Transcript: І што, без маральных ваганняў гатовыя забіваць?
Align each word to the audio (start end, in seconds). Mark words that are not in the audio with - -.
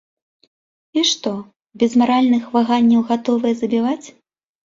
І 1.01 1.03
што, 1.09 1.33
без 1.83 1.91
маральных 2.01 2.43
ваганняў 2.55 3.01
гатовыя 3.13 3.53
забіваць? 3.61 4.07